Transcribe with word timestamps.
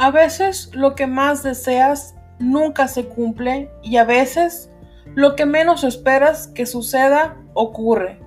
A 0.00 0.12
veces 0.12 0.70
lo 0.74 0.94
que 0.94 1.08
más 1.08 1.42
deseas 1.42 2.14
nunca 2.38 2.86
se 2.86 3.08
cumple 3.08 3.68
y 3.82 3.96
a 3.96 4.04
veces 4.04 4.70
lo 5.16 5.34
que 5.34 5.44
menos 5.44 5.82
esperas 5.82 6.46
que 6.46 6.66
suceda 6.66 7.36
ocurre. 7.52 8.20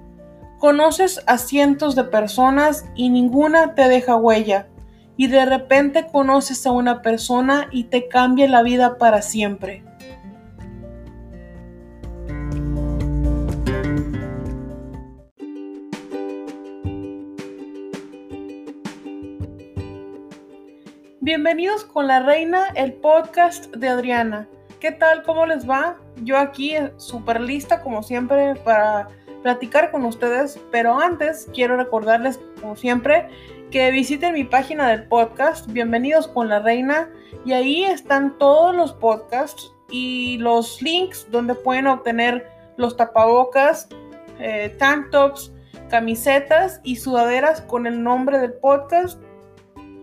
Conoces 0.59 1.23
a 1.27 1.37
cientos 1.37 1.95
de 1.95 2.03
personas 2.03 2.83
y 2.93 3.09
ninguna 3.09 3.73
te 3.73 3.87
deja 3.87 4.17
huella 4.17 4.67
y 5.15 5.27
de 5.27 5.45
repente 5.45 6.07
conoces 6.11 6.67
a 6.67 6.71
una 6.71 7.01
persona 7.01 7.69
y 7.71 7.85
te 7.85 8.09
cambia 8.09 8.49
la 8.49 8.63
vida 8.63 8.97
para 8.97 9.21
siempre. 9.21 9.85
Bienvenidos 21.33 21.85
con 21.85 22.07
la 22.07 22.19
reina, 22.19 22.67
el 22.75 22.91
podcast 22.91 23.67
de 23.73 23.87
Adriana. 23.87 24.49
¿Qué 24.81 24.91
tal? 24.91 25.23
¿Cómo 25.23 25.45
les 25.45 25.65
va? 25.65 25.95
Yo 26.23 26.37
aquí 26.37 26.75
eh, 26.75 26.91
súper 26.97 27.39
lista 27.39 27.79
como 27.79 28.03
siempre 28.03 28.55
para 28.65 29.07
platicar 29.41 29.91
con 29.91 30.03
ustedes, 30.03 30.59
pero 30.73 30.99
antes 30.99 31.49
quiero 31.53 31.77
recordarles 31.77 32.37
como 32.59 32.75
siempre 32.75 33.29
que 33.71 33.91
visiten 33.91 34.33
mi 34.33 34.43
página 34.43 34.89
del 34.89 35.07
podcast, 35.07 35.71
Bienvenidos 35.71 36.27
con 36.27 36.49
la 36.49 36.59
reina, 36.59 37.09
y 37.45 37.53
ahí 37.53 37.85
están 37.85 38.37
todos 38.37 38.75
los 38.75 38.91
podcasts 38.91 39.71
y 39.89 40.37
los 40.39 40.81
links 40.81 41.31
donde 41.31 41.55
pueden 41.55 41.87
obtener 41.87 42.45
los 42.75 42.97
tapabocas, 42.97 43.87
eh, 44.37 44.75
tank 44.77 45.11
tops, 45.11 45.53
camisetas 45.89 46.81
y 46.83 46.97
sudaderas 46.97 47.61
con 47.61 47.87
el 47.87 48.03
nombre 48.03 48.37
del 48.37 48.51
podcast 48.51 49.17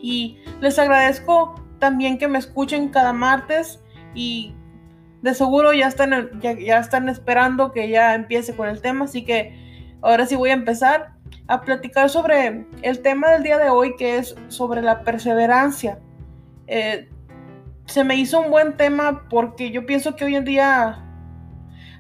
y 0.01 0.39
les 0.61 0.79
agradezco 0.79 1.55
también 1.79 2.19
que 2.19 2.29
me 2.29 2.39
escuchen 2.39 2.89
cada 2.89 3.13
martes 3.13 3.81
y 4.15 4.55
de 5.23 5.35
seguro 5.35 5.73
ya 5.73 5.89
están, 5.89 6.41
ya, 6.41 6.79
están 6.79 7.09
esperando 7.09 7.73
que 7.73 7.89
ya 7.89 8.15
empiece 8.15 8.55
con 8.55 8.69
el 8.69 8.81
tema, 8.81 9.07
así 9.07 9.25
que 9.25 9.55
ahora 10.01 10.27
sí 10.27 10.37
voy 10.37 10.51
a 10.51 10.55
empezar 10.55 11.13
a 11.49 11.61
platicar 11.63 12.11
sobre 12.11 12.67
el 12.83 13.03
tema 13.03 13.31
del 13.31 13.43
día 13.43 13.59
de 13.59 13.71
hoy 13.71 13.97
que 13.97 14.19
es 14.19 14.35
sobre 14.49 14.83
la 14.83 15.03
perseverancia. 15.03 15.99
Eh, 16.67 17.09
se 17.87 18.05
me 18.05 18.17
hizo 18.17 18.41
un 18.41 18.51
buen 18.51 18.77
tema 18.77 19.27
porque 19.31 19.71
yo 19.71 19.87
pienso 19.87 20.15
que 20.15 20.27
hoy 20.27 20.37
en 20.37 20.45
día 20.45 21.05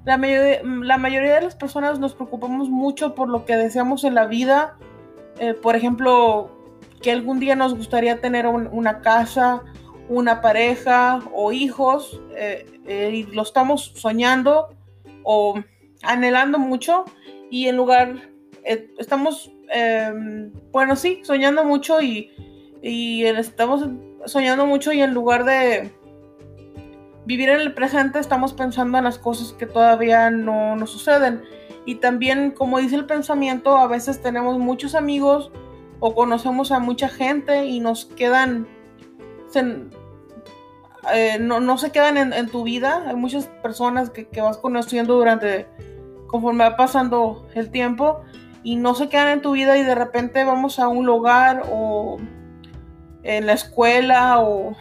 la, 0.05 0.17
la 0.17 0.99
mayoría 0.99 1.35
de 1.35 1.41
las 1.41 1.57
personas 1.57 1.99
nos 1.99 2.15
preocupamos 2.15 2.69
mucho 2.69 3.15
por 3.15 3.29
lo 3.29 3.45
que 3.45 3.57
deseamos 3.57 4.05
en 4.05 4.15
la 4.15 4.27
vida. 4.27 4.77
Eh, 5.39 5.55
por 5.55 5.77
ejemplo, 5.77 6.58
que 7.03 7.11
algún 7.11 7.41
día 7.41 7.57
nos 7.57 7.75
gustaría 7.75 8.21
tener 8.21 8.47
una 8.47 9.01
casa, 9.01 9.63
una 10.09 10.41
pareja 10.41 11.21
o 11.33 11.53
hijos, 11.53 12.21
eh, 12.37 12.67
eh, 12.87 13.11
y 13.13 13.23
lo 13.25 13.43
estamos 13.43 13.93
soñando 13.95 14.69
o 15.23 15.61
anhelando 16.03 16.59
mucho, 16.59 17.05
y 17.51 17.69
en 17.69 17.77
lugar, 17.77 18.31
eh, 18.65 18.91
estamos, 18.99 19.53
em, 19.71 20.53
bueno, 20.73 20.97
sí, 20.97 21.21
soñando 21.23 21.65
mucho 21.65 22.01
y, 22.01 22.31
y 22.83 23.25
estamos 23.25 23.87
soñando 24.27 24.67
mucho 24.67 24.93
y 24.93 25.01
en 25.01 25.15
lugar 25.15 25.45
de 25.45 25.91
vivir 27.25 27.51
en 27.51 27.61
el 27.61 27.75
presente 27.75 28.19
estamos 28.19 28.55
pensando 28.55 28.99
en 28.99 29.05
las 29.05 29.19
cosas 29.19 29.53
que 29.53 29.67
todavía 29.67 30.31
no 30.31 30.77
nos 30.77 30.91
suceden. 30.91 31.43
Y 31.85 31.97
también, 31.97 32.51
como 32.51 32.79
dice 32.79 32.97
el 32.97 33.07
pensamiento, 33.07 33.77
a 33.77 33.87
veces 33.87 34.23
tenemos 34.23 34.59
muchos 34.59 34.95
amigos, 34.95 35.51
o 36.01 36.15
conocemos 36.15 36.73
a 36.73 36.79
mucha 36.79 37.09
gente 37.09 37.67
y 37.67 37.81
nos 37.81 38.07
quedan, 38.07 38.69
eh, 41.13 41.39
no, 41.41 41.79
se 41.79 41.91
quedan 41.91 42.33
en, 42.33 42.49
tu 42.49 42.65
vida. 42.65 43.05
Hay 43.07 43.17
muchas 43.17 43.47
personas 43.63 44.11
que, 44.11 44.29
vas 44.41 44.59
conociendo 44.59 45.15
durante, 45.15 45.67
conforme 46.29 46.65
va 46.65 46.77
pasando 46.77 47.47
el 47.55 47.71
tiempo 47.71 48.21
y 48.63 48.77
no 48.77 48.95
se 48.95 49.09
quedan 49.09 49.29
en 49.29 49.43
tu 49.43 49.53
vida 49.53 49.77
y 49.77 49.83
de 49.83 49.95
repente 49.95 50.45
vamos 50.45 50.79
a 50.79 50.89
un 50.89 51.07
lugar 51.07 51.65
o 51.71 52.19
en 53.23 53.47
la 53.47 53.53
escuela 53.53 54.41
o 54.41 54.77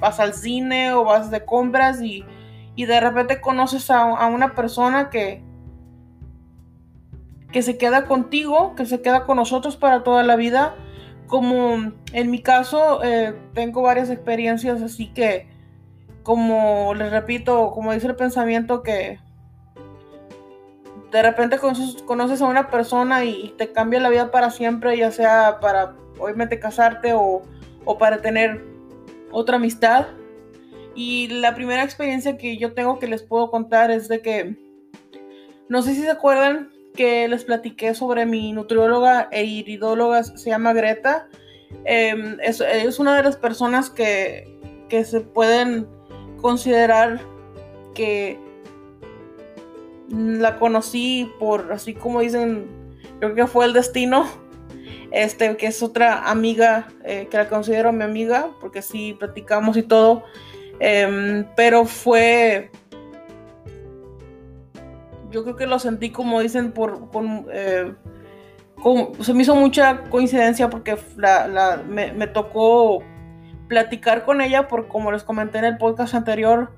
vas 0.00 0.20
al 0.20 0.34
cine 0.34 0.92
o 0.92 1.04
vas 1.04 1.30
de 1.30 1.44
compras 1.44 2.00
y, 2.02 2.24
de 2.76 3.00
repente 3.00 3.40
conoces 3.40 3.90
a 3.90 4.26
una 4.26 4.54
persona 4.54 5.10
que, 5.10 5.42
que 7.52 7.62
se 7.62 7.78
queda 7.78 8.04
contigo, 8.04 8.74
que 8.74 8.86
se 8.86 9.00
queda 9.00 9.24
con 9.24 9.36
nosotros 9.36 9.76
para 9.76 10.02
toda 10.02 10.22
la 10.22 10.36
vida. 10.36 10.74
Como 11.26 11.92
en 12.12 12.30
mi 12.30 12.42
caso, 12.42 13.02
eh, 13.02 13.34
tengo 13.54 13.82
varias 13.82 14.10
experiencias, 14.10 14.82
así 14.82 15.08
que, 15.12 15.48
como 16.22 16.94
les 16.94 17.10
repito, 17.10 17.70
como 17.72 17.92
dice 17.92 18.06
el 18.06 18.16
pensamiento, 18.16 18.82
que 18.82 19.18
de 21.10 21.22
repente 21.22 21.58
conoces, 21.58 22.42
a 22.42 22.46
una 22.46 22.70
persona 22.70 23.24
y 23.24 23.54
te 23.56 23.72
cambia 23.72 24.00
la 24.00 24.10
vida 24.10 24.30
para 24.30 24.50
siempre, 24.50 24.96
ya 24.96 25.10
sea 25.10 25.58
para 25.60 25.96
obviamente 26.18 26.58
casarte 26.58 27.14
o, 27.14 27.42
o 27.84 27.98
para 27.98 28.18
tener 28.18 28.62
otra 29.30 29.56
amistad. 29.56 30.06
Y 30.94 31.28
la 31.28 31.54
primera 31.54 31.84
experiencia 31.84 32.36
que 32.36 32.58
yo 32.58 32.74
tengo 32.74 32.98
que 32.98 33.06
les 33.06 33.22
puedo 33.22 33.50
contar 33.50 33.90
es 33.90 34.08
de 34.08 34.20
que, 34.20 34.56
no 35.68 35.80
sé 35.82 35.94
si 35.94 36.02
se 36.02 36.10
acuerdan, 36.10 36.70
que 36.98 37.28
les 37.28 37.44
platiqué 37.44 37.94
sobre 37.94 38.26
mi 38.26 38.50
nutrióloga 38.52 39.28
e 39.30 39.44
iridóloga, 39.44 40.24
se 40.24 40.50
llama 40.50 40.72
Greta. 40.72 41.28
Em, 41.84 42.36
es, 42.40 42.98
una 42.98 43.16
de 43.16 43.22
las 43.22 43.36
personas 43.36 43.88
que, 43.88 44.58
se 44.90 45.20
pueden 45.20 45.86
considerar 46.40 47.20
que 47.94 48.36
la 50.10 50.58
conocí 50.58 51.30
por, 51.38 51.70
así 51.70 51.94
como 51.94 52.20
dicen, 52.20 52.66
creo 53.20 53.32
que 53.36 53.46
fue 53.46 53.66
el 53.66 53.74
destino, 53.74 54.26
este, 55.12 55.56
que 55.56 55.68
es 55.68 55.80
otra 55.84 56.28
amiga 56.28 56.88
eh, 57.04 57.28
que 57.30 57.36
la 57.36 57.48
considero 57.48 57.92
mi 57.92 58.02
amiga, 58.02 58.50
porque 58.60 58.82
sí 58.82 59.14
platicamos 59.16 59.76
y 59.76 59.84
todo, 59.84 60.24
em, 60.80 61.46
pero 61.54 61.84
fue 61.84 62.72
yo 65.30 65.42
creo 65.44 65.56
que 65.56 65.66
lo 65.66 65.78
sentí 65.78 66.10
como 66.10 66.40
dicen 66.40 66.72
por 66.72 67.08
eh, 67.52 67.94
se 69.20 69.34
me 69.34 69.42
hizo 69.42 69.54
mucha 69.54 70.02
coincidencia 70.04 70.70
porque 70.70 70.96
me, 71.88 72.26
tocó 72.28 73.02
platicar 73.68 74.24
con 74.24 74.40
ella 74.40 74.68
por 74.68 74.88
como 74.88 75.12
les 75.12 75.24
comenté 75.24 75.58
en 75.58 75.64
el 75.64 75.78
podcast 75.78 76.14
anterior 76.14 76.72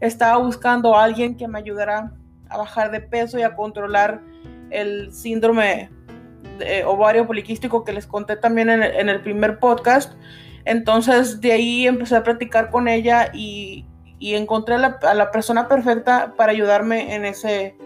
estaba 0.00 0.38
buscando 0.38 0.96
a 0.96 1.04
alguien 1.04 1.36
que 1.36 1.48
me 1.48 1.58
ayudara 1.58 2.12
a 2.48 2.58
bajar 2.58 2.90
de 2.90 3.00
peso 3.00 3.38
y 3.38 3.42
a 3.42 3.54
controlar 3.54 4.20
el 4.70 5.12
síndrome 5.12 5.90
de 6.58 6.84
ovario 6.84 7.26
poliquístico 7.26 7.84
que 7.84 7.92
les 7.92 8.06
conté 8.06 8.36
también 8.36 8.68
en 8.68 9.08
el, 9.08 9.20
primer 9.20 9.58
podcast. 9.58 10.14
Entonces 10.64 11.40
de 11.40 11.52
ahí 11.52 11.86
empecé 11.86 12.16
a 12.16 12.22
platicar 12.22 12.70
con 12.70 12.88
ella 12.88 13.30
y, 13.32 13.86
encontré 14.20 14.74
a 14.74 15.14
la 15.14 15.30
persona 15.30 15.68
perfecta 15.68 16.34
para 16.36 16.52
ayudarme 16.52 17.14
en 17.14 17.24
ese 17.24 17.76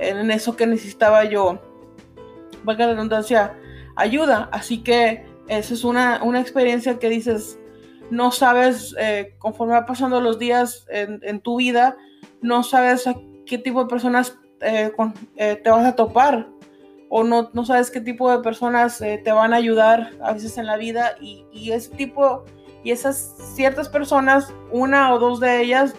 en 0.00 0.30
eso 0.30 0.56
que 0.56 0.66
necesitaba 0.66 1.24
yo, 1.24 1.60
valga 2.64 2.86
la 2.86 2.92
redundancia, 2.94 3.54
ayuda. 3.96 4.48
Así 4.52 4.82
que 4.82 5.24
esa 5.48 5.74
es 5.74 5.84
una, 5.84 6.20
experiencia 6.40 6.98
que 6.98 7.08
dices, 7.08 7.58
no 8.10 8.32
sabes, 8.32 8.94
eh, 8.98 9.34
conforme 9.38 9.74
va 9.74 9.86
pasando 9.86 10.20
los 10.20 10.38
días 10.38 10.86
en, 10.90 11.40
tu 11.40 11.56
vida, 11.56 11.96
no 12.40 12.62
sabes 12.62 13.06
a 13.06 13.14
qué 13.46 13.58
tipo 13.58 13.82
de 13.82 13.88
personas 13.88 14.38
eh, 14.60 14.92
eh, 15.36 15.60
te 15.62 15.70
vas 15.70 15.86
a 15.86 15.96
topar 15.96 16.48
o 17.08 17.24
no, 17.24 17.50
no 17.54 17.64
sabes 17.64 17.90
qué 17.90 18.00
tipo 18.00 18.30
de 18.30 18.38
personas 18.38 18.98
te 18.98 19.32
van 19.32 19.52
a 19.52 19.56
ayudar 19.56 20.12
a 20.22 20.32
veces 20.32 20.56
en 20.58 20.66
la 20.66 20.76
vida 20.76 21.16
y, 21.20 21.44
y 21.50 21.72
ese 21.72 21.90
tipo 21.96 22.44
y 22.84 22.92
esas 22.92 23.34
ciertas 23.54 23.88
personas, 23.88 24.54
una 24.70 25.12
o 25.12 25.18
dos 25.18 25.40
de 25.40 25.60
ellas, 25.60 25.94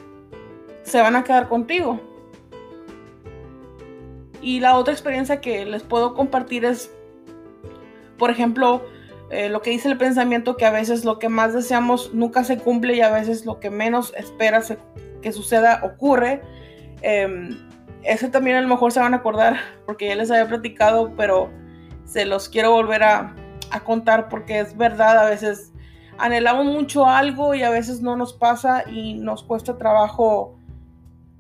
se 0.84 1.02
van 1.02 1.16
a 1.16 1.24
quedar 1.24 1.48
contigo. 1.48 2.00
Y 4.42 4.60
la 4.60 4.78
otra 4.78 4.94
experiencia 4.94 5.42
que 5.42 5.66
les 5.66 5.84
puedo 5.84 6.14
compartir 6.14 6.66
es, 6.66 6.92
por 8.18 8.30
ejemplo, 8.32 8.84
eh, 9.30 9.50
lo 9.50 9.62
que 9.62 9.70
dice 9.70 9.88
el 9.88 9.98
pensamiento 9.98 10.58
que 10.58 10.66
a 10.66 10.72
veces 10.72 11.06
lo 11.06 11.20
que 11.20 11.30
más 11.30 11.54
deseamos 11.54 12.14
nunca 12.14 12.44
se 12.44 12.58
cumple 12.58 12.96
y 12.96 13.02
a 13.02 13.12
veces 13.12 13.46
lo 13.46 13.60
que 13.60 13.70
menos 13.70 14.14
esperas 14.18 14.74
que 15.22 15.32
suceda 15.32 15.82
ocurre. 15.84 16.42
Eh, 17.02 17.50
ese 18.04 18.30
también 18.30 18.58
a 18.58 18.62
lo 18.62 18.68
mejor 18.68 18.92
se 18.92 19.00
van 19.00 19.14
a 19.14 19.18
acordar 19.18 19.58
porque 19.86 20.08
ya 20.08 20.16
les 20.16 20.32
había 20.32 20.48
platicado, 20.48 21.14
pero 21.16 21.50
se 22.04 22.26
los 22.26 22.50
quiero 22.50 22.72
volver 22.72 23.04
a 23.04 23.36
contar 23.86 24.28
porque 24.28 24.60
es 24.60 24.76
verdad, 24.76 25.18
a 25.20 25.30
veces 25.30 25.72
anhelamos 26.18 26.66
mucho 26.66 27.08
algo 27.08 27.56
y 27.56 27.64
a 27.64 27.70
veces 27.70 28.02
no 28.02 28.16
nos 28.16 28.34
pasa 28.34 28.84
y 28.90 29.16
nos 29.16 29.44
cuesta 29.44 29.78
trabajo 29.78 30.58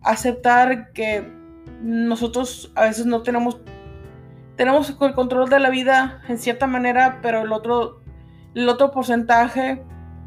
aceptar 0.01 0.91
que 0.93 1.40
nosotros 1.81 2.71
a 2.75 2.85
veces 2.85 3.05
no 3.05 3.23
tenemos, 3.23 3.59
tenemos 4.55 4.89
el 4.89 5.13
control 5.13 5.49
de 5.49 5.59
la 5.59 5.69
vida 5.69 6.21
en 6.27 6.37
cierta 6.37 6.67
manera, 6.67 7.19
pero 7.21 7.41
el 7.41 7.51
otro, 7.51 8.01
el 8.53 8.69
otro 8.69 8.91
porcentaje 8.91 9.83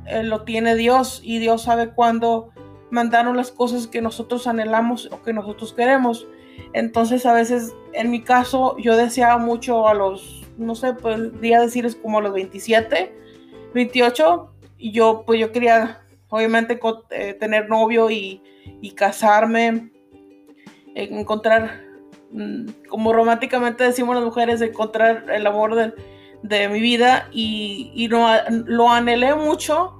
eh, 0.07 0.23
lo 0.23 0.43
tiene 0.43 0.75
Dios 0.75 1.21
y 1.23 1.39
Dios 1.39 1.63
sabe 1.63 1.91
cuándo 1.91 2.51
mandarnos 2.91 3.37
las 3.37 3.51
cosas 3.51 3.87
que 3.87 4.01
nosotros 4.01 4.47
anhelamos 4.47 5.09
o 5.13 5.23
que 5.23 5.33
nosotros 5.33 5.73
queremos. 5.73 6.27
Entonces 6.73 7.27
a 7.27 7.33
veces, 7.33 7.75
en 7.93 8.11
mi 8.11 8.23
caso, 8.23 8.77
yo 8.79 8.97
deseaba 8.97 9.39
mucho 9.39 9.89
a 9.89 9.95
los, 9.95 10.43
no 10.59 10.75
sé, 10.75 10.95
pues 10.95 11.41
día 11.41 11.61
decirles 11.61 11.97
como 11.97 12.19
a 12.19 12.23
los 12.23 12.33
27, 12.33 13.13
28, 13.75 14.51
y 14.79 14.93
yo 14.93 15.25
pues 15.27 15.41
yo 15.41 15.53
quería 15.53 16.01
obviamente 16.29 16.79
eh, 17.11 17.35
tener 17.35 17.69
novio 17.69 18.11
y, 18.11 18.43
y 18.81 18.93
casarme, 18.93 19.93
encontrar, 20.95 21.83
mm, 22.33 22.67
como 22.89 23.13
románticamente 23.13 23.85
decimos 23.85 24.15
las 24.15 24.25
mujeres, 24.25 24.61
encontrar 24.61 25.27
el 25.31 25.47
amor 25.47 25.75
de, 25.75 25.93
de 26.43 26.69
mi 26.69 26.81
vida 26.81 27.29
y, 27.33 27.91
y 27.95 28.09
lo, 28.09 28.27
lo, 28.67 28.91
anhelé 28.91 29.35
mucho 29.35 29.97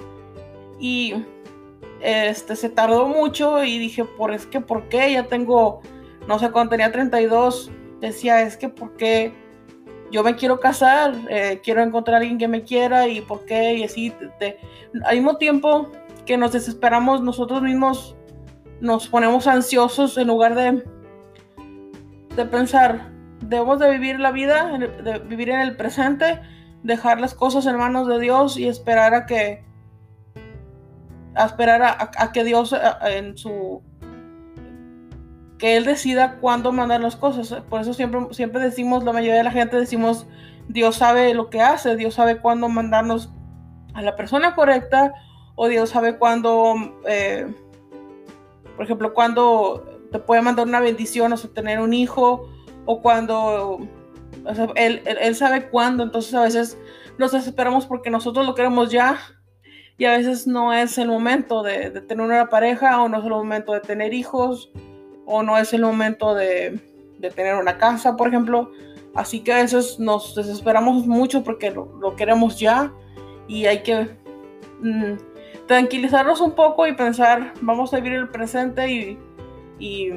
y 0.79 1.15
este, 2.01 2.55
se 2.55 2.69
tardó 2.69 3.09
mucho 3.09 3.65
y 3.65 3.79
dije, 3.79 4.05
por 4.05 4.33
es 4.33 4.47
que, 4.47 4.61
¿por 4.61 4.89
qué? 4.89 5.13
Ya 5.13 5.25
tengo, 5.25 5.81
no 6.29 6.39
sé, 6.39 6.51
cuando 6.51 6.71
tenía 6.71 6.93
32, 6.93 7.71
decía, 8.01 8.43
es 8.43 8.57
que, 8.57 8.69
¿por 8.69 8.95
qué? 8.97 9.33
Yo 10.11 10.23
me 10.23 10.37
quiero 10.37 10.61
casar, 10.61 11.15
eh, 11.31 11.61
quiero 11.65 11.83
encontrar 11.83 12.17
a 12.17 12.19
alguien 12.19 12.39
que 12.39 12.47
me 12.47 12.63
quiera 12.63 13.09
y 13.09 13.23
por 13.23 13.47
qué, 13.47 13.75
y 13.75 13.85
así, 13.85 14.13
al 15.05 15.17
mismo 15.17 15.39
tiempo 15.39 15.91
que 16.27 16.37
nos 16.37 16.53
desesperamos 16.53 17.23
nosotros 17.23 17.63
mismos, 17.63 18.15
nos 18.85 19.09
ponemos 19.09 19.47
ansiosos 19.47 20.19
en 20.19 20.29
lugar 20.29 20.55
de, 20.55 20.85
de 22.37 22.45
pensar, 22.45 23.11
debemos 23.41 23.79
de 23.79 23.91
vivir 23.91 24.21
la 24.21 24.31
vida, 24.31 24.77
de 24.77 25.19
vivir 25.21 25.49
en 25.49 25.61
el 25.61 25.75
presente, 25.75 26.43
dejar 26.83 27.19
las 27.19 27.35
cosas 27.35 27.65
en 27.65 27.79
manos 27.79 28.07
de 28.07 28.21
Dios 28.21 28.59
y 28.59 28.69
esperar 28.69 29.15
a 29.15 29.25
que 29.25 29.65
a 31.35 31.47
esperar 31.47 31.83
a, 31.83 32.33
que 32.33 32.45
Dios 32.45 32.77
en 33.07 33.39
su 33.39 33.83
que 35.59 35.79
él 35.79 35.87
decida 35.87 36.37
cuándo 36.41 36.71
mandar 36.71 37.01
las 37.01 37.17
cosas. 37.17 37.63
Por 37.71 37.81
eso 37.81 37.95
siempre 37.95 38.21
siempre 38.33 38.61
decimos 38.61 39.03
la 39.03 39.15
mayoría 39.15 39.39
de 39.39 39.45
la 39.45 39.51
gente 39.51 39.79
decimos 39.79 40.27
Dios 40.69 40.97
sabe 40.97 41.33
lo 41.33 41.49
que 41.49 41.63
hace, 41.63 41.97
Dios 41.97 42.15
sabe 42.15 42.37
cuándo 42.37 42.69
mandarnos 42.69 43.33
a 43.95 44.03
la 44.03 44.15
persona 44.15 44.55
correcta 44.55 45.15
o 45.55 45.69
Dios 45.69 45.89
sabe 45.89 46.19
cuándo 46.19 46.75
eh, 47.09 47.47
por 48.77 48.85
ejemplo 48.85 49.15
cuándo 49.15 50.01
te 50.11 50.19
puede 50.19 50.43
mandar 50.43 50.67
una 50.67 50.81
bendición 50.81 51.33
o 51.33 51.37
sea, 51.37 51.51
tener 51.51 51.81
un 51.81 51.93
hijo 51.93 52.49
o 52.87 53.01
cuando 53.01 53.81
él, 54.75 55.35
sabe 55.35 55.69
cuándo, 55.69 56.03
entonces 56.03 56.35
a 56.35 56.43
veces 56.43 56.79
nos 57.19 57.33
desesperamos 57.33 57.87
porque 57.87 58.11
nosotros 58.11 58.47
lo 58.47 58.55
queremos 58.55 58.91
ya 58.91 59.19
y 59.97 60.05
a 60.07 60.17
veces 60.17 60.47
no 60.47 60.73
es 60.73 60.99
el 60.99 61.09
momento 61.09 61.63
de, 61.63 61.91
tener 62.03 62.25
una 62.25 62.49
pareja 62.49 63.01
o 63.03 63.09
no 63.09 63.19
es 63.19 63.25
el 63.25 63.31
momento 63.31 63.73
de 63.73 63.81
tener 63.81 64.13
hijos 64.13 64.71
o 65.25 65.43
no 65.43 65.57
es 65.57 65.73
el 65.73 65.83
momento 65.83 66.35
de, 66.35 66.81
tener 67.35 67.55
una 67.55 67.79
casa, 67.79 68.17
por 68.17 68.29
ejemplo. 68.29 68.71
Así 69.15 69.41
que 69.41 69.53
a 69.53 69.63
veces 69.63 69.99
nos 69.99 70.35
desesperamos 70.35 71.07
mucho 71.07 71.43
porque 71.43 71.71
lo, 71.71 72.17
queremos 72.17 72.59
ya 72.59 72.93
y 73.47 73.65
hay 73.67 73.83
que 73.83 74.11
mm, 74.81 75.15
tranquilizarnos 75.67 76.41
un 76.41 76.53
poco 76.53 76.87
y 76.87 76.93
pensar, 76.95 77.55
vamos 77.61 77.93
a 77.93 77.97
vivir 77.97 78.13
el 78.15 78.29
presente 78.29 78.91
y, 78.91 79.19
y 79.79 80.13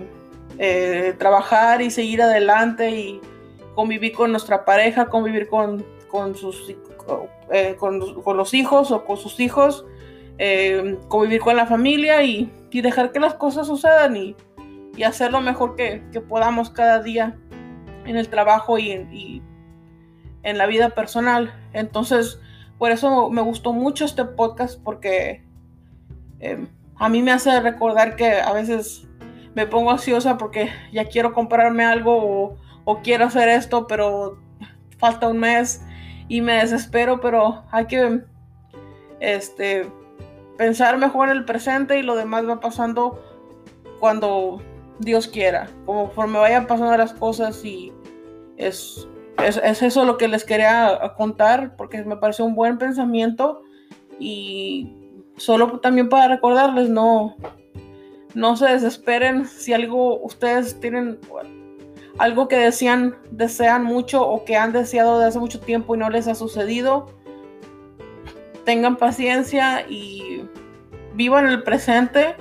eh, 0.60 1.16
trabajar 1.18 1.82
y 1.82 1.90
seguir 1.90 2.22
adelante 2.22 2.92
y 2.92 3.22
convivir 3.76 4.14
con 4.14 4.32
nuestra 4.32 4.66
pareja, 4.66 5.06
convivir 5.06 5.48
con, 5.48 5.86
con 6.10 6.36
sus, 6.36 6.74
eh, 7.52 7.76
con, 7.78 8.00
los 8.00 8.54
hijos 8.54 8.92
o 8.92 9.06
con 9.06 9.18
sus 9.18 9.40
hijos, 9.40 9.86
eh, 10.38 10.98
convivir 11.08 11.42
con 11.42 11.56
la 11.56 11.66
familia 11.66 12.24
y, 12.24 12.52
y, 12.72 12.82
dejar 12.82 13.12
que 13.12 13.20
las 13.20 13.36
cosas 13.36 13.68
sucedan 13.68 14.18
y, 14.18 14.36
y 14.96 15.04
hacer 15.04 15.32
lo 15.32 15.42
mejor 15.42 15.76
que, 15.76 16.04
que, 16.12 16.22
podamos 16.22 16.70
cada 16.70 17.02
día 17.02 17.38
en 18.06 18.18
el 18.18 18.30
trabajo 18.30 18.78
y 18.78 18.92
en, 18.92 19.14
y 19.14 19.42
en 20.44 20.58
la 20.58 20.66
vida 20.66 20.90
personal. 20.90 21.54
Entonces, 21.74 22.40
por 22.78 22.92
eso 22.92 23.30
me 23.30 23.42
gustó 23.42 23.74
mucho 23.74 24.06
este 24.06 24.26
podcast 24.26 24.82
porque 24.84 25.44
a 26.96 27.10
mí 27.10 27.22
me 27.22 27.32
hace 27.32 27.60
recordar 27.60 28.16
que 28.16 28.32
a 28.32 28.54
veces 28.54 29.08
me 29.56 29.66
pongo 29.66 29.92
ansiosa 29.92 30.38
porque 30.38 30.70
ya 30.92 31.06
quiero 31.06 31.34
comprarme 31.34 31.84
algo 31.84 32.56
o, 32.86 33.02
quiero 33.02 33.26
hacer 33.26 33.50
esto, 33.50 33.88
pero 33.88 34.38
falta 34.98 35.28
un 35.28 35.40
mes 35.40 35.82
y 36.28 36.42
me 36.42 36.54
desespero, 36.54 37.20
pero 37.20 37.64
hay 37.72 37.86
que 37.86 38.22
este, 39.20 39.92
pensar 40.58 40.98
mejor 40.98 41.30
en 41.30 41.38
el 41.38 41.46
presente 41.46 41.98
y 42.00 42.04
lo 42.04 42.16
demás 42.16 42.48
va 42.48 42.60
pasando 42.60 43.22
cuando 44.00 44.62
Dios 45.00 45.28
quiera, 45.28 45.68
conforme 45.86 46.40
vayan 46.40 46.68
pasando 46.68 46.96
las 46.96 47.14
cosas 47.14 47.66
y 47.66 47.92
es, 48.58 49.08
es, 49.44 49.58
es, 49.64 49.82
eso 49.82 50.06
lo 50.06 50.18
que 50.18 50.28
les 50.28 50.44
quería 50.44 51.14
contar 51.18 51.76
porque 51.76 52.04
me 52.04 52.18
pareció 52.18 52.46
un 52.46 52.56
buen 52.56 52.78
pensamiento 52.78 53.62
y 54.20 54.94
solo 55.38 55.80
también 55.80 56.10
para 56.10 56.28
recordarles, 56.28 56.90
no, 56.90 57.36
no 58.34 58.58
se 58.58 58.68
desesperen 58.68 59.46
si 59.46 59.74
algo 59.74 60.20
ustedes 60.22 60.80
tienen 60.80 61.20
algo 62.18 62.48
que 62.48 62.58
desean, 62.58 63.16
desean 63.32 63.84
mucho 63.84 64.28
o 64.28 64.44
que 64.44 64.58
han 64.58 64.74
deseado 64.74 65.20
de 65.20 65.26
hace 65.26 65.40
mucho 65.40 65.60
tiempo 65.60 65.96
y 65.96 66.00
no 66.00 66.10
les 66.10 66.28
ha 66.28 66.36
sucedido. 66.36 67.10
Tengan 68.66 68.98
paciencia 68.98 69.86
y 69.88 70.44
vivan 71.14 71.48
el 71.48 71.64
presente. 71.64 72.36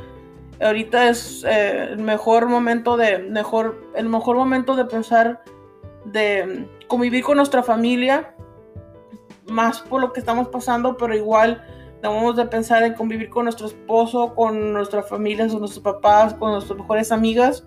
Ahorita 0.61 1.09
es 1.09 1.45
eh, 1.47 1.89
el 1.91 1.99
mejor 1.99 2.47
momento 2.47 2.97
de 2.97 3.19
mejor 3.19 3.93
el 3.95 4.09
mejor 4.09 4.37
momento 4.37 4.75
de 4.75 4.87
pensar 4.87 5.43
de 6.07 6.67
convivir 6.88 7.25
con 7.25 7.37
nuestra 7.37 7.62
familia 7.62 8.35
más 9.47 9.81
por 9.81 10.00
lo 10.00 10.12
que 10.12 10.21
estamos 10.21 10.49
pasando, 10.49 10.97
pero 10.97 11.15
igual 11.15 11.62
Debemos 12.03 12.37
de 12.37 12.44
pensar 12.44 12.83
en 12.83 12.94
convivir 12.94 13.31
con 13.31 13.44
nuestro 13.44 13.67
esposo, 13.67 14.35
con 14.35 14.73
nuestra 14.73 15.03
familia, 15.03 15.49
con 15.49 15.61
nuestros 15.61 15.83
papás, 15.83 16.35
con 16.35 16.53
nuestras 16.53 16.79
mejores 16.79 17.11
amigas. 17.11 17.67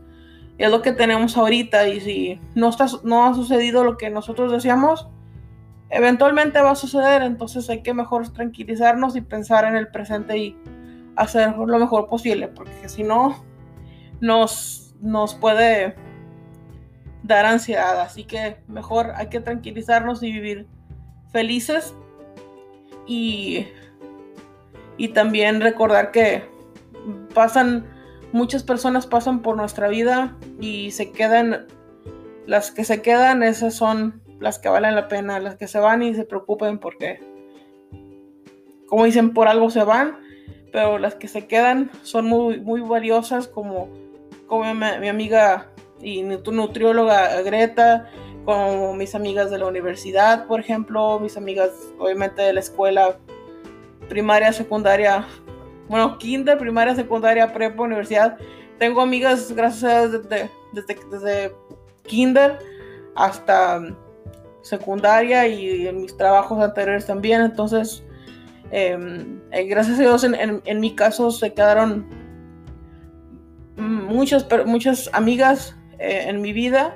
Es 0.58 0.70
lo 0.70 0.82
que 0.82 0.92
tenemos 0.92 1.36
ahorita 1.36 1.88
y 1.88 2.00
si 2.00 2.42
no, 2.54 2.70
está, 2.70 2.86
no 3.04 3.26
ha 3.26 3.34
sucedido 3.34 3.84
lo 3.84 3.98
que 3.98 4.10
nosotros 4.10 4.52
deseamos, 4.52 5.08
eventualmente 5.90 6.62
va 6.62 6.72
a 6.72 6.76
suceder. 6.76 7.24
Entonces 7.24 7.70
hay 7.70 7.82
que 7.82 7.94
mejor 7.94 8.30
tranquilizarnos 8.32 9.16
y 9.16 9.22
pensar 9.22 9.66
en 9.66 9.76
el 9.76 9.88
presente 9.88 10.38
y 10.38 10.58
hacer 11.16 11.58
lo 11.58 11.80
mejor 11.80 12.08
posible, 12.08 12.50
porque 12.50 12.88
si 12.88 13.04
no, 13.04 13.44
nos, 14.22 14.96
nos 15.02 15.34
puede 15.36 15.96
dar 17.30 17.46
ansiedad. 17.46 18.02
Así 18.02 18.26
que 18.26 18.58
mejor 18.68 19.14
hay 19.16 19.28
que 19.28 19.40
tranquilizarnos 19.40 20.22
y 20.22 20.34
vivir 20.34 20.68
felices 21.32 21.94
y 23.08 23.66
y 25.00 25.08
también 25.08 25.62
recordar 25.62 26.12
que 26.12 26.44
pasan, 27.34 27.88
muchas 28.34 28.64
personas 28.64 29.08
pasan 29.08 29.42
por 29.42 29.56
nuestra 29.56 29.88
vida 29.88 30.36
y 30.60 30.92
se 30.92 31.12
quedan, 31.12 31.68
las 32.46 32.72
que 32.72 32.84
se 32.84 33.02
quedan, 33.02 33.42
esas 33.42 33.74
son 33.74 34.22
las 34.42 34.60
que 34.60 34.68
valen 34.68 34.96
la 34.96 35.08
pena, 35.08 35.40
las 35.40 35.56
que 35.56 35.70
se 35.70 35.80
van 35.80 36.04
y 36.04 36.14
se 36.14 36.26
preocupen 36.26 36.80
porque, 36.80 37.22
como 38.88 39.06
dicen, 39.06 39.34
por 39.34 39.48
algo 39.48 39.70
se 39.70 39.86
van, 39.86 40.20
pero 40.74 41.00
las 41.00 41.16
que 41.16 41.30
se 41.30 41.48
quedan 41.48 41.90
son 42.04 42.26
muy, 42.26 42.60
muy 42.60 42.82
valiosas 42.82 43.48
como, 43.48 43.88
como 44.48 44.74
mi, 44.74 44.86
mi 45.00 45.08
amiga 45.08 45.70
y 46.02 46.24
nutrióloga 46.24 47.42
Greta, 47.42 48.10
como 48.46 48.94
mis 48.94 49.16
amigas 49.16 49.52
de 49.52 49.60
la 49.60 49.68
universidad, 49.68 50.48
por 50.48 50.60
ejemplo, 50.60 51.20
mis 51.20 51.38
amigas 51.38 51.72
obviamente 52.00 52.42
de 52.42 52.54
la 52.54 52.60
escuela 52.60 53.18
primaria, 54.08 54.52
secundaria, 54.52 55.28
bueno, 55.88 56.18
kinder, 56.18 56.58
primaria, 56.58 56.96
secundaria, 56.96 57.54
prepa, 57.54 57.84
universidad. 57.84 58.38
Tengo 58.78 59.02
amigas, 59.02 59.52
gracias 59.52 59.84
a 59.84 60.08
Dios, 60.08 60.24
desde, 60.30 60.50
desde, 61.12 61.56
kinder 62.04 62.60
hasta 63.16 63.82
secundaria 64.62 65.48
y 65.48 65.88
en 65.88 66.02
mis 66.02 66.16
trabajos 66.16 66.60
anteriores 66.60 67.06
también. 67.06 67.42
Entonces, 67.42 68.04
em, 68.72 69.42
eh, 69.52 69.64
gracias 69.66 70.00
a 70.00 70.02
Dios, 70.02 70.24
en, 70.24 70.62
en, 70.64 70.80
mi 70.80 70.96
caso 70.96 71.30
se 71.32 71.54
quedaron 71.54 72.08
muchas, 73.78 74.48
muchas 74.66 75.10
amigas 75.14 75.76
eh, 76.00 76.26
en 76.28 76.42
mi 76.42 76.54
vida 76.54 76.96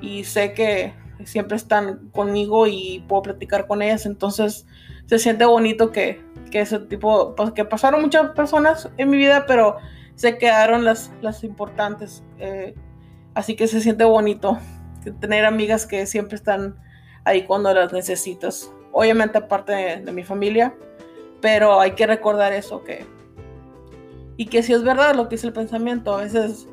y 0.00 0.24
sé 0.24 0.52
que 0.52 0.94
siempre 1.24 1.56
están 1.56 2.08
conmigo 2.10 2.66
y 2.66 3.04
puedo 3.08 3.22
platicar 3.22 3.66
con 3.66 3.82
ellas. 3.82 4.06
Entonces, 4.06 4.66
se 5.06 5.18
siente 5.18 5.44
bonito 5.44 5.92
que, 5.92 6.24
que 6.50 6.60
ese 6.60 6.78
tipo, 6.80 7.34
pues, 7.34 7.52
que 7.52 7.64
pasaron 7.64 8.02
muchas 8.02 8.30
personas 8.30 8.90
en 8.96 9.10
mi 9.10 9.16
vida, 9.16 9.46
pero 9.46 9.76
se 10.14 10.38
quedaron 10.38 10.84
las, 10.84 11.12
las 11.20 11.44
importantes. 11.44 12.22
Eh, 12.38 12.74
así 13.34 13.56
que 13.56 13.66
se 13.66 13.80
siente 13.80 14.04
bonito 14.04 14.58
tener 15.20 15.44
amigas 15.44 15.86
que 15.86 16.06
siempre 16.06 16.36
están 16.36 16.76
ahí 17.24 17.44
cuando 17.44 17.72
las 17.74 17.92
necesitas. 17.92 18.72
Obviamente 18.92 19.38
aparte 19.38 19.72
de, 19.72 20.12
mi 20.12 20.22
familia, 20.22 20.74
Pero 21.40 21.80
hay 21.80 21.92
que 21.92 22.06
recordar 22.06 22.52
eso 22.52 22.84
que... 22.84 23.04
Y 24.36 24.46
que 24.46 24.62
si 24.62 24.72
es 24.72 24.82
verdad 24.82 25.14
lo 25.14 25.28
que 25.28 25.34
es 25.34 25.44
el 25.44 25.52
pensamiento, 25.52 26.14
a 26.14 26.22
veces 26.22 26.68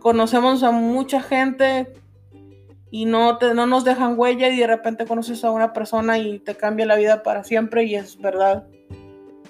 conocemos 0.00 0.62
a 0.62 0.70
mucha 0.70 1.20
gente 1.20 1.92
y 2.90 3.04
no, 3.04 3.38
te, 3.38 3.54
no 3.54 3.66
nos 3.66 3.84
dejan 3.84 4.18
huella 4.18 4.48
y 4.48 4.58
de 4.58 4.66
repente 4.66 5.06
conoces 5.06 5.44
a 5.44 5.50
una 5.50 5.72
persona 5.72 6.18
y 6.18 6.38
te 6.38 6.54
cambia 6.54 6.86
la 6.86 6.96
vida 6.96 7.22
para 7.22 7.44
siempre 7.44 7.84
y 7.84 7.94
es 7.94 8.18
verdad. 8.18 8.66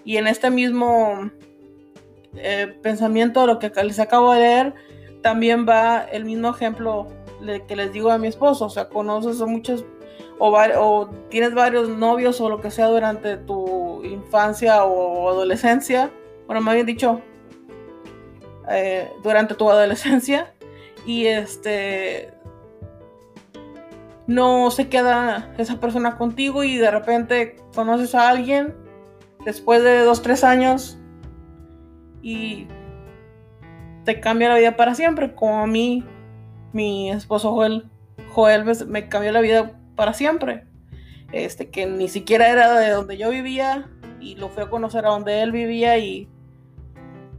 Y 0.05 0.17
en 0.17 0.26
este 0.26 0.50
mismo 0.50 1.31
eh, 2.37 2.75
pensamiento, 2.83 3.47
lo 3.47 3.59
que 3.59 3.71
les 3.83 4.00
acabo 4.00 4.33
de 4.33 4.40
leer, 4.40 4.75
también 5.23 5.67
va 5.69 6.02
el 6.02 6.25
mismo 6.25 6.50
ejemplo 6.50 7.09
que 7.67 7.76
les 7.76 7.93
digo 7.93 8.11
a 8.11 8.19
mi 8.19 8.28
esposo. 8.28 8.67
O 8.67 8.71
sea, 8.71 8.88
conoces 8.88 9.40
a 9.40 9.47
muchos 9.47 9.85
o, 10.38 10.57
o, 10.57 11.11
tienes 11.28 11.55
varios 11.55 11.88
novios 11.88 12.40
o 12.40 12.49
lo 12.49 12.61
que 12.61 12.71
sea 12.71 12.87
durante 12.87 13.37
tu 13.37 14.02
infancia 14.05 14.85
o 14.85 15.28
adolescencia. 15.31 16.11
Bueno, 16.47 16.61
me 16.61 16.71
habían 16.71 16.87
dicho 16.87 17.21
eh, 18.71 19.11
durante 19.23 19.55
tu 19.55 19.71
adolescencia. 19.71 20.53
Y 21.07 21.27
este 21.27 22.33
no 24.27 24.71
se 24.71 24.89
queda 24.91 25.55
esa 25.57 25.81
persona 25.81 26.19
contigo 26.19 26.63
y 26.63 26.77
de 26.77 26.91
repente 26.91 27.57
conoces 27.75 28.15
a 28.15 28.29
alguien 28.29 28.75
después 29.45 29.83
de 29.83 30.01
dos, 30.01 30.21
tres 30.21 30.45
años 30.45 30.99
y 32.21 32.67
te 34.05 34.21
cambia 34.21 34.51
la 34.51 34.59
vida 34.59 34.77
para 34.77 34.95
siempre, 34.95 35.35
como 35.35 35.61
a 35.61 35.67
mí, 35.67 36.05
mi 36.73 37.11
esposo 37.11 37.53
Joel, 37.53 37.89
Joel 38.31 38.65
me, 38.87 39.09
cambió 39.09 39.33
la 39.33 39.41
vida 39.41 39.73
para 39.97 40.13
siempre. 40.13 40.65
Este, 41.33 41.71
que 41.71 41.87
ni 41.87 42.09
siquiera 42.09 42.49
era 42.49 42.79
de 42.79 42.91
donde 42.91 43.19
yo 43.19 43.31
vivía 43.31 43.89
y 44.21 44.37
lo 44.37 44.49
fui 44.49 44.63
a 44.63 44.71
conocer 44.71 45.05
a 45.05 45.11
donde 45.11 45.43
él 45.43 45.53
vivía 45.53 45.99
y 45.99 46.29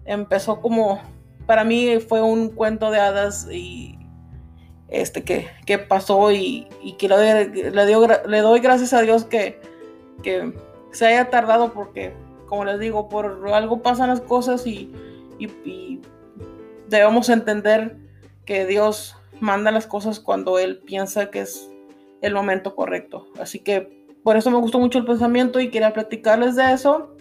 empezó 0.05 0.61
como, 0.61 0.99
para 1.49 1.63
mí 1.63 1.97
fue 1.97 2.21
un 2.21 2.49
cuento 2.49 2.91
de 2.91 2.99
hadas 2.99 3.47
y 3.51 3.97
este 4.87 5.23
que, 5.23 5.47
que 5.65 5.79
pasó 5.79 6.31
y, 6.31 6.67
que 6.99 7.09
le, 7.09 7.71
le, 7.71 8.39
doy 8.41 8.59
gracias 8.59 8.93
a 8.93 9.01
Dios 9.01 9.25
que, 9.25 9.59
que 10.21 10.53
se 10.91 11.07
haya 11.07 11.31
tardado 11.31 11.73
porque, 11.73 12.13
como 12.45 12.65
les 12.65 12.79
digo, 12.79 13.09
por 13.09 13.49
algo 13.51 13.81
pasan 13.81 14.09
las 14.09 14.21
cosas 14.21 14.67
y, 14.67 14.93
debemos 16.87 17.29
entender 17.29 17.97
que 18.45 18.67
Dios 18.67 19.17
manda 19.39 19.71
las 19.71 19.87
cosas 19.87 20.19
cuando 20.19 20.59
Él 20.59 20.83
piensa 20.85 21.31
que 21.31 21.41
es 21.41 21.67
el 22.21 22.35
momento 22.35 22.75
correcto. 22.75 23.25
Así 23.41 23.57
que 23.57 24.05
por 24.23 24.37
eso 24.37 24.51
me 24.51 24.59
gustó 24.59 24.77
mucho 24.77 24.99
el 24.99 25.05
pensamiento 25.05 25.59
y 25.59 25.71
quería 25.71 25.93
platicarles 25.93 26.55
de 26.55 26.73
eso. 26.73 27.15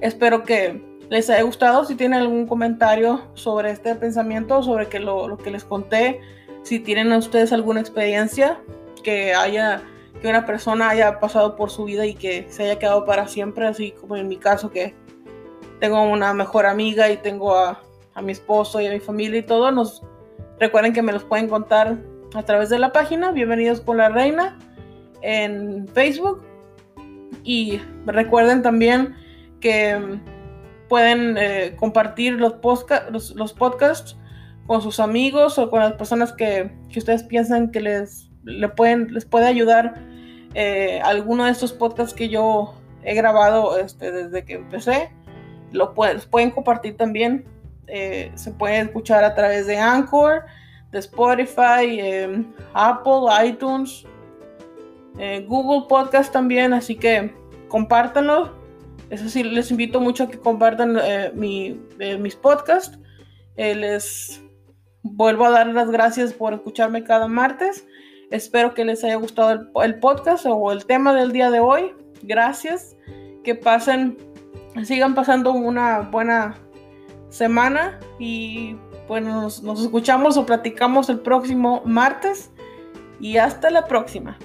Espero 0.00 0.44
que 0.44 0.87
les 1.10 1.30
haya 1.30 1.42
gustado. 1.42 1.84
Si 1.84 1.94
tienen 1.94 2.20
algún 2.20 2.46
comentario 2.46 3.22
sobre 3.34 3.70
este 3.70 3.94
pensamiento, 3.94 4.62
sobre 4.62 4.88
que 4.88 5.00
lo, 5.00 5.36
que 5.38 5.50
les 5.50 5.64
conté, 5.64 6.20
si 6.62 6.80
tienen 6.80 7.12
a 7.12 7.18
ustedes 7.18 7.52
alguna 7.52 7.80
experiencia 7.80 8.60
que 9.02 9.34
haya 9.34 9.82
que 10.20 10.28
una 10.28 10.44
persona 10.44 10.90
haya 10.90 11.20
pasado 11.20 11.54
por 11.54 11.70
su 11.70 11.84
vida 11.84 12.04
y 12.04 12.14
que 12.14 12.46
se 12.48 12.64
haya 12.64 12.78
quedado 12.78 13.04
para 13.04 13.28
siempre, 13.28 13.66
así 13.66 13.92
como 13.92 14.16
en 14.16 14.26
mi 14.26 14.36
caso 14.36 14.70
que 14.70 14.94
tengo 15.78 16.02
una 16.02 16.34
mejor 16.34 16.66
amiga 16.66 17.08
y 17.08 17.18
tengo 17.18 17.56
a, 17.56 17.80
mi 18.20 18.32
esposo 18.32 18.80
y 18.80 18.86
a 18.88 18.90
mi 18.90 18.98
familia 18.98 19.38
y 19.38 19.42
todo, 19.44 19.70
nos 19.70 20.02
recuerden 20.58 20.92
que 20.92 21.02
me 21.02 21.12
los 21.12 21.22
pueden 21.22 21.48
contar 21.48 21.98
a 22.34 22.42
través 22.42 22.68
de 22.68 22.80
la 22.80 22.90
página 22.90 23.30
Bienvenidos 23.30 23.80
con 23.80 23.98
la 23.98 24.08
Reina 24.08 24.58
en 25.22 25.86
Facebook 25.86 26.42
y 27.44 27.80
recuerden 28.06 28.60
también 28.62 29.14
que 29.60 30.18
pueden 30.88 31.36
eh, 31.38 31.76
compartir 31.76 32.34
los, 32.34 32.54
los, 33.34 33.52
podcasts 33.52 34.16
con 34.66 34.82
sus 34.82 35.00
amigos 35.00 35.58
o 35.58 35.70
con 35.70 35.80
las 35.80 35.92
personas 35.94 36.32
que, 36.32 36.70
que 36.90 36.98
ustedes 36.98 37.22
piensan 37.22 37.70
que 37.70 37.80
les 37.80 38.28
le 38.44 38.68
pueden, 38.68 39.12
les 39.12 39.24
puede 39.24 39.46
ayudar 39.46 39.94
eh, 40.54 41.00
alguno 41.04 41.44
de 41.44 41.50
estos 41.50 41.72
podcasts 41.72 42.14
que 42.14 42.28
yo 42.28 42.74
he 43.02 43.14
grabado 43.14 43.78
este, 43.78 44.10
desde 44.10 44.44
que 44.44 44.54
empecé. 44.54 45.10
Lo 45.72 45.94
pueden, 45.94 46.20
pueden 46.30 46.50
compartir 46.50 46.96
también. 46.96 47.44
Eh, 47.86 48.32
se 48.34 48.50
puede 48.52 48.80
escuchar 48.80 49.24
a 49.24 49.34
través 49.34 49.66
de 49.66 49.76
Anchor, 49.76 50.44
de 50.90 50.98
Spotify, 50.98 52.00
em, 52.00 52.52
Apple, 52.72 53.26
iTunes, 53.46 54.04
Google 55.46 55.86
Podcast 55.88 56.32
también. 56.32 56.72
Así 56.72 56.94
que 56.94 57.34
compártanlo. 57.68 58.57
Eso 59.10 59.28
sí, 59.28 59.42
les 59.42 59.70
invito 59.70 60.00
mucho 60.00 60.24
a 60.24 60.28
que 60.28 60.38
compartan 60.38 60.98
mis 61.34 62.36
podcasts. 62.36 62.98
les 63.56 64.42
vuelvo 65.02 65.46
a 65.46 65.50
dar 65.50 65.66
las 65.68 65.90
gracias 65.90 66.32
por 66.32 66.54
escucharme 66.54 67.04
cada 67.04 67.28
martes. 67.28 67.86
Espero 68.30 68.74
que 68.74 68.84
les 68.84 69.02
haya 69.04 69.16
gustado 69.16 69.66
el, 69.82 69.98
podcast 70.00 70.44
o 70.46 70.70
el 70.70 70.84
tema 70.84 71.14
del 71.14 71.32
día 71.32 71.50
de 71.50 71.60
hoy. 71.60 71.94
Gracias. 72.22 72.96
Que 73.42 73.54
pasen, 73.54 74.18
sigan 74.84 75.14
pasando 75.14 75.52
una 75.52 76.00
buena 76.00 76.58
semana 77.30 77.98
y 78.18 78.76
bueno, 79.06 79.42
nos 79.42 79.82
escuchamos 79.82 80.36
o 80.36 80.44
platicamos 80.44 81.08
el 81.08 81.20
próximo 81.20 81.82
martes 81.86 82.50
y 83.20 83.38
hasta 83.38 83.70
la 83.70 83.86
próxima. 83.86 84.38